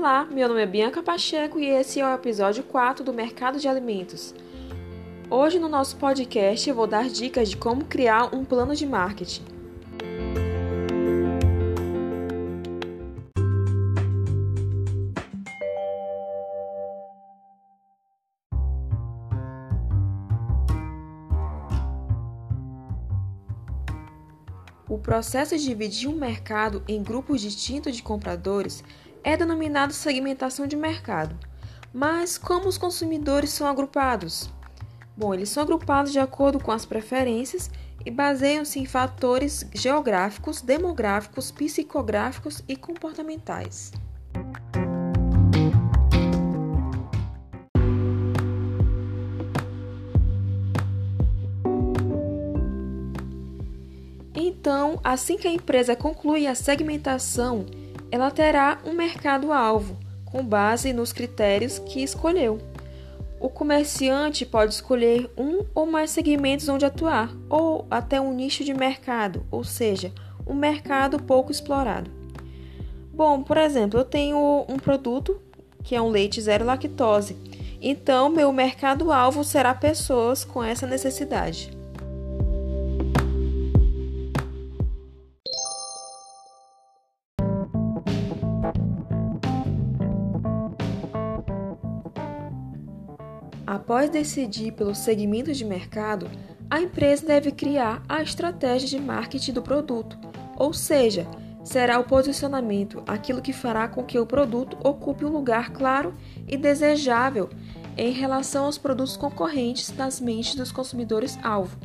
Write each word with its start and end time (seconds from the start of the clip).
Olá, 0.00 0.24
meu 0.30 0.46
nome 0.46 0.62
é 0.62 0.66
Bianca 0.66 1.02
Pacheco 1.02 1.58
e 1.58 1.66
esse 1.66 1.98
é 1.98 2.06
o 2.06 2.14
episódio 2.14 2.62
4 2.62 3.02
do 3.02 3.12
Mercado 3.12 3.58
de 3.58 3.66
Alimentos. 3.66 4.32
Hoje 5.28 5.58
no 5.58 5.68
nosso 5.68 5.96
podcast 5.96 6.70
eu 6.70 6.76
vou 6.76 6.86
dar 6.86 7.08
dicas 7.08 7.50
de 7.50 7.56
como 7.56 7.84
criar 7.84 8.32
um 8.32 8.44
plano 8.44 8.76
de 8.76 8.86
marketing. 8.86 9.42
O 24.88 24.96
processo 24.96 25.56
de 25.58 25.64
dividir 25.64 26.08
um 26.08 26.14
mercado 26.14 26.82
em 26.86 27.02
grupos 27.02 27.40
distintos 27.40 27.96
de 27.96 28.02
compradores 28.02 28.82
é 29.22 29.36
denominado 29.36 29.92
segmentação 29.92 30.66
de 30.66 30.76
mercado. 30.76 31.36
Mas 31.92 32.36
como 32.36 32.68
os 32.68 32.78
consumidores 32.78 33.50
são 33.50 33.66
agrupados? 33.66 34.50
Bom, 35.16 35.34
eles 35.34 35.48
são 35.48 35.62
agrupados 35.62 36.12
de 36.12 36.18
acordo 36.18 36.60
com 36.60 36.70
as 36.70 36.84
preferências 36.84 37.70
e 38.04 38.10
baseiam-se 38.10 38.78
em 38.78 38.86
fatores 38.86 39.66
geográficos, 39.74 40.60
demográficos, 40.60 41.50
psicográficos 41.50 42.62
e 42.68 42.76
comportamentais. 42.76 43.92
Então, 54.34 55.00
assim 55.02 55.36
que 55.36 55.48
a 55.48 55.52
empresa 55.52 55.96
conclui 55.96 56.46
a 56.46 56.54
segmentação, 56.54 57.66
ela 58.10 58.30
terá 58.30 58.78
um 58.84 58.92
mercado-alvo 58.92 59.96
com 60.24 60.44
base 60.44 60.92
nos 60.92 61.12
critérios 61.12 61.78
que 61.78 62.02
escolheu. 62.02 62.58
O 63.40 63.48
comerciante 63.48 64.44
pode 64.44 64.74
escolher 64.74 65.30
um 65.36 65.64
ou 65.74 65.86
mais 65.86 66.10
segmentos 66.10 66.68
onde 66.68 66.84
atuar, 66.84 67.32
ou 67.48 67.86
até 67.90 68.20
um 68.20 68.34
nicho 68.34 68.64
de 68.64 68.74
mercado, 68.74 69.46
ou 69.50 69.62
seja, 69.62 70.12
um 70.46 70.54
mercado 70.54 71.22
pouco 71.22 71.52
explorado. 71.52 72.10
Bom, 73.12 73.42
por 73.42 73.56
exemplo, 73.56 74.00
eu 74.00 74.04
tenho 74.04 74.66
um 74.68 74.76
produto 74.76 75.40
que 75.84 75.94
é 75.94 76.02
um 76.02 76.08
leite 76.08 76.40
zero 76.40 76.64
lactose, 76.64 77.36
então 77.80 78.28
meu 78.28 78.52
mercado-alvo 78.52 79.44
será 79.44 79.72
pessoas 79.72 80.44
com 80.44 80.62
essa 80.62 80.86
necessidade. 80.86 81.77
Após 93.68 94.08
decidir 94.08 94.72
pelo 94.72 94.94
segmento 94.94 95.52
de 95.52 95.62
mercado, 95.62 96.26
a 96.70 96.80
empresa 96.80 97.26
deve 97.26 97.52
criar 97.52 98.02
a 98.08 98.22
estratégia 98.22 98.88
de 98.88 98.98
marketing 98.98 99.52
do 99.52 99.60
produto, 99.60 100.16
ou 100.56 100.72
seja, 100.72 101.26
será 101.62 101.98
o 101.98 102.04
posicionamento 102.04 103.02
aquilo 103.06 103.42
que 103.42 103.52
fará 103.52 103.86
com 103.86 104.02
que 104.02 104.18
o 104.18 104.24
produto 104.24 104.78
ocupe 104.82 105.26
um 105.26 105.28
lugar 105.28 105.70
claro 105.74 106.14
e 106.46 106.56
desejável 106.56 107.50
em 107.94 108.10
relação 108.10 108.64
aos 108.64 108.78
produtos 108.78 109.18
concorrentes 109.18 109.94
nas 109.94 110.18
mentes 110.18 110.54
dos 110.54 110.72
consumidores-alvo. 110.72 111.76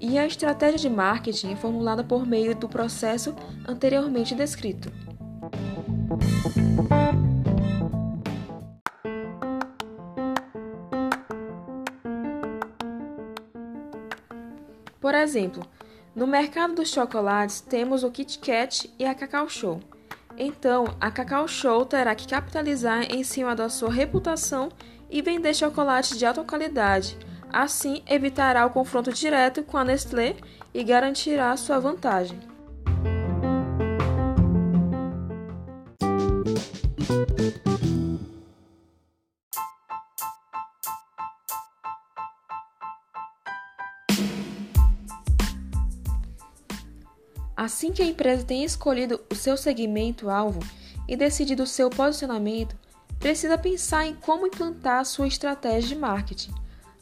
E 0.00 0.18
a 0.18 0.26
estratégia 0.26 0.80
de 0.80 0.90
marketing 0.90 1.52
é 1.52 1.56
formulada 1.56 2.02
por 2.02 2.26
meio 2.26 2.56
do 2.56 2.68
processo 2.68 3.36
anteriormente 3.68 4.34
descrito. 4.34 4.90
Por 15.04 15.14
exemplo, 15.14 15.62
no 16.16 16.26
mercado 16.26 16.76
dos 16.76 16.88
chocolates 16.88 17.60
temos 17.60 18.02
o 18.02 18.10
Kit 18.10 18.38
Kat 18.38 18.90
e 18.98 19.04
a 19.04 19.14
Cacau 19.14 19.46
Show. 19.50 19.78
Então, 20.34 20.96
a 20.98 21.10
Cacau 21.10 21.46
Show 21.46 21.84
terá 21.84 22.14
que 22.14 22.26
capitalizar 22.26 23.02
em 23.12 23.22
cima 23.22 23.54
da 23.54 23.68
sua 23.68 23.92
reputação 23.92 24.70
e 25.10 25.20
vender 25.20 25.52
chocolates 25.52 26.16
de 26.16 26.24
alta 26.24 26.42
qualidade. 26.42 27.18
Assim, 27.52 28.02
evitará 28.08 28.64
o 28.64 28.70
confronto 28.70 29.12
direto 29.12 29.62
com 29.62 29.76
a 29.76 29.84
Nestlé 29.84 30.36
e 30.72 30.82
garantirá 30.82 31.54
sua 31.54 31.78
vantagem. 31.78 32.40
Assim 47.56 47.92
que 47.92 48.02
a 48.02 48.06
empresa 48.06 48.44
tem 48.44 48.64
escolhido 48.64 49.20
o 49.30 49.34
seu 49.34 49.56
segmento-alvo 49.56 50.60
e 51.08 51.16
decidido 51.16 51.62
o 51.62 51.66
seu 51.66 51.88
posicionamento, 51.88 52.76
precisa 53.18 53.56
pensar 53.56 54.06
em 54.06 54.14
como 54.14 54.46
implantar 54.46 55.04
sua 55.04 55.28
estratégia 55.28 55.88
de 55.88 55.96
marketing. 55.96 56.52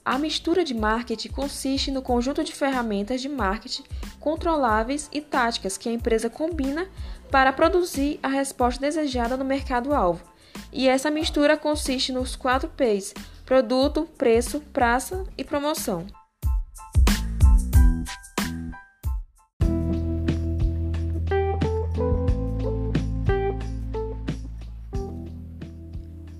A 0.04 0.18
mistura 0.18 0.64
de 0.64 0.74
marketing 0.74 1.28
consiste 1.28 1.90
no 1.90 2.02
conjunto 2.02 2.42
de 2.42 2.52
ferramentas 2.52 3.20
de 3.20 3.28
marketing 3.28 3.84
controláveis 4.18 5.08
e 5.12 5.20
táticas 5.20 5.78
que 5.78 5.88
a 5.88 5.92
empresa 5.92 6.28
combina 6.28 6.88
para 7.30 7.52
produzir 7.52 8.18
a 8.22 8.28
resposta 8.28 8.80
desejada 8.80 9.36
no 9.36 9.44
mercado-alvo. 9.44 10.24
E 10.72 10.88
essa 10.88 11.10
mistura 11.10 11.56
consiste 11.56 12.12
nos 12.12 12.36
quatro 12.36 12.68
P's: 12.68 13.14
produto, 13.46 14.08
preço, 14.18 14.60
praça 14.72 15.24
e 15.38 15.44
promoção. 15.44 16.06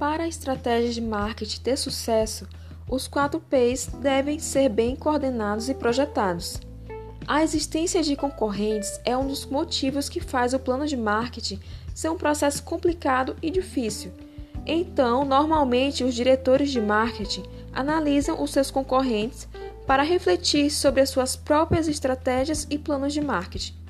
Para 0.03 0.25
a 0.25 0.29
estratégia 0.29 0.91
de 0.91 1.01
marketing 1.01 1.61
ter 1.61 1.77
sucesso, 1.77 2.49
os 2.89 3.07
quatro 3.07 3.39
P's 3.39 3.87
devem 3.87 4.37
ser 4.37 4.69
bem 4.69 4.97
coordenados 4.97 5.69
e 5.69 5.75
projetados. 5.75 6.61
A 7.25 7.45
existência 7.45 8.03
de 8.03 8.17
concorrentes 8.17 9.01
é 9.05 9.17
um 9.17 9.29
dos 9.29 9.47
motivos 9.47 10.09
que 10.09 10.19
faz 10.19 10.55
o 10.55 10.59
plano 10.59 10.89
de 10.89 10.97
marketing 10.97 11.61
ser 11.95 12.09
um 12.09 12.17
processo 12.17 12.65
complicado 12.65 13.37
e 13.41 13.49
difícil. 13.49 14.11
Então, 14.67 15.25
normalmente, 15.25 16.03
os 16.03 16.17
diretores 16.17 16.73
de 16.73 16.81
marketing 16.81 17.45
analisam 17.73 18.43
os 18.43 18.51
seus 18.51 18.73
concorrentes 18.73 19.47
para 19.87 20.03
refletir 20.03 20.69
sobre 20.73 21.01
as 21.01 21.11
suas 21.11 21.37
próprias 21.37 21.87
estratégias 21.87 22.67
e 22.69 22.77
planos 22.77 23.13
de 23.13 23.21
marketing. 23.21 23.82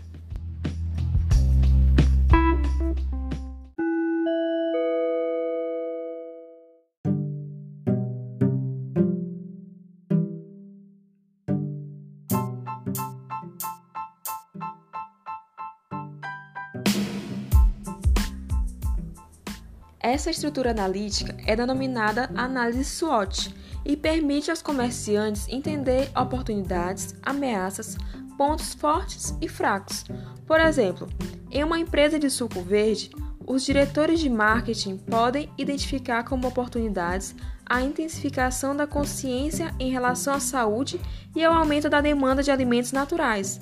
Essa 20.03 20.31
estrutura 20.31 20.73
analítica 20.73 21.37
é 21.47 21.55
denominada 21.55 22.29
análise 22.35 22.85
SWOT 22.85 23.55
e 23.85 23.97
permite 23.97 24.51
aos 24.51 24.61
comerciantes 24.61 25.47
entender 25.49 26.11
oportunidades, 26.17 27.15
ameaças, 27.23 27.97
pontos 28.37 28.75
fortes 28.75 29.37
e 29.41 29.49
fracos. 29.49 30.05
Por 30.45 30.61
exemplo, 30.61 31.09
em 31.53 31.63
uma 31.63 31.79
empresa 31.79 32.19
de 32.19 32.29
suco 32.29 32.61
verde, 32.63 33.13
os 33.47 33.65
diretores 33.65 34.19
de 34.19 34.29
marketing 34.29 34.97
podem 34.97 35.49
identificar 35.57 36.25
como 36.25 36.49
oportunidades 36.49 37.35
a 37.65 37.81
intensificação 37.81 38.75
da 38.75 38.89
consciência 38.89 39.73
em 39.79 39.93
relação 39.93 40.35
à 40.35 40.41
saúde 40.41 41.01
e 41.35 41.45
ao 41.45 41.55
aumento 41.55 41.89
da 41.89 42.01
demanda 42.01 42.43
de 42.43 42.51
alimentos 42.51 42.91
naturais. 42.91 43.61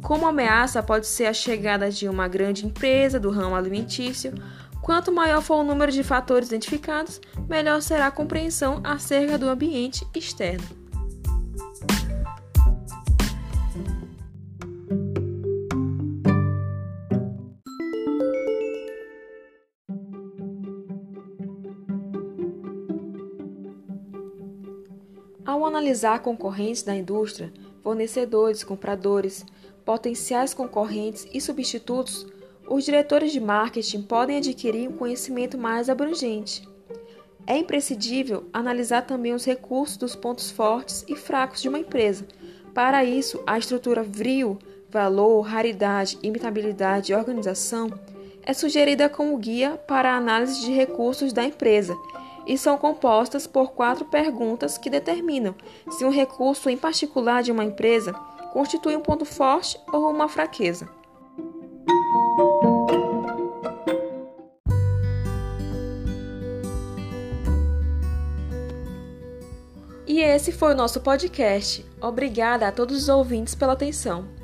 Como 0.00 0.26
ameaça 0.26 0.82
pode 0.82 1.06
ser 1.06 1.26
a 1.26 1.34
chegada 1.34 1.90
de 1.90 2.08
uma 2.08 2.28
grande 2.28 2.64
empresa 2.64 3.20
do 3.20 3.30
ramo 3.30 3.54
alimentício, 3.54 4.32
Quanto 4.82 5.12
maior 5.12 5.40
for 5.40 5.60
o 5.60 5.62
número 5.62 5.92
de 5.92 6.02
fatores 6.02 6.48
identificados, 6.48 7.20
melhor 7.48 7.80
será 7.80 8.08
a 8.08 8.10
compreensão 8.10 8.80
acerca 8.82 9.38
do 9.38 9.48
ambiente 9.48 10.04
externo. 10.12 10.66
Ao 25.46 25.64
analisar 25.64 26.18
concorrentes 26.20 26.82
da 26.82 26.94
indústria, 26.94 27.52
fornecedores, 27.84 28.64
compradores, 28.64 29.46
potenciais 29.84 30.52
concorrentes 30.52 31.24
e 31.32 31.40
substitutos, 31.40 32.26
os 32.68 32.84
diretores 32.84 33.32
de 33.32 33.40
marketing 33.40 34.02
podem 34.02 34.38
adquirir 34.38 34.88
um 34.88 34.96
conhecimento 34.96 35.58
mais 35.58 35.88
abrangente. 35.88 36.66
É 37.46 37.56
imprescindível 37.56 38.44
analisar 38.52 39.02
também 39.02 39.34
os 39.34 39.44
recursos 39.44 39.96
dos 39.96 40.14
pontos 40.14 40.50
fortes 40.50 41.04
e 41.08 41.16
fracos 41.16 41.60
de 41.60 41.68
uma 41.68 41.78
empresa. 41.78 42.26
Para 42.72 43.04
isso, 43.04 43.42
a 43.46 43.58
estrutura 43.58 44.02
VRIO, 44.02 44.58
valor, 44.88 45.40
raridade, 45.42 46.18
imitabilidade 46.22 47.12
e 47.12 47.14
organização, 47.14 47.90
é 48.44 48.52
sugerida 48.52 49.08
como 49.08 49.36
guia 49.36 49.76
para 49.76 50.12
a 50.12 50.16
análise 50.16 50.60
de 50.60 50.72
recursos 50.72 51.32
da 51.32 51.44
empresa 51.44 51.96
e 52.46 52.58
são 52.58 52.76
compostas 52.76 53.46
por 53.46 53.72
quatro 53.72 54.04
perguntas 54.04 54.76
que 54.76 54.90
determinam 54.90 55.54
se 55.90 56.04
um 56.04 56.10
recurso 56.10 56.68
em 56.68 56.76
particular 56.76 57.42
de 57.42 57.52
uma 57.52 57.64
empresa 57.64 58.12
constitui 58.52 58.96
um 58.96 59.00
ponto 59.00 59.24
forte 59.24 59.78
ou 59.92 60.10
uma 60.10 60.28
fraqueza. 60.28 60.88
Esse 70.32 70.50
foi 70.50 70.72
o 70.72 70.76
nosso 70.76 71.00
podcast. 71.00 71.84
Obrigada 72.00 72.66
a 72.66 72.72
todos 72.72 73.02
os 73.02 73.08
ouvintes 73.08 73.54
pela 73.54 73.74
atenção. 73.74 74.41